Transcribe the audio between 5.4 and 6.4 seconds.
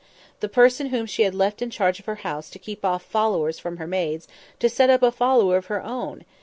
of her own!